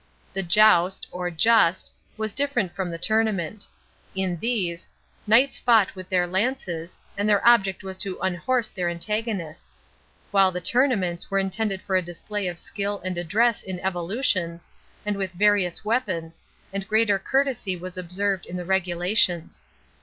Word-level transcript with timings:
The 0.33 0.41
"joust," 0.41 1.05
or 1.11 1.29
"just," 1.29 1.91
was 2.17 2.31
different 2.33 2.71
from 2.71 2.89
the 2.89 2.97
tournament. 2.97 3.67
In 4.15 4.35
these, 4.37 4.89
knights 5.27 5.59
fought 5.59 5.93
with 5.93 6.09
their 6.09 6.25
lances, 6.25 6.97
and 7.15 7.29
their 7.29 7.47
object 7.47 7.83
was 7.83 7.99
to 7.99 8.17
unhorse 8.19 8.69
their 8.69 8.89
antagonists; 8.89 9.83
while 10.31 10.51
the 10.51 10.59
tournaments 10.59 11.29
were 11.29 11.37
intended 11.37 11.83
for 11.83 11.95
a 11.95 12.01
display 12.01 12.47
of 12.47 12.57
skill 12.57 12.99
and 13.01 13.15
address 13.15 13.61
in 13.61 13.79
evolutions, 13.81 14.71
and 15.05 15.15
with 15.17 15.33
various 15.33 15.85
weapons, 15.85 16.41
and 16.73 16.87
greater 16.87 17.19
courtesy 17.19 17.75
was 17.77 17.95
observed 17.95 18.47
in 18.47 18.57
the 18.57 18.65
regulations. 18.65 19.65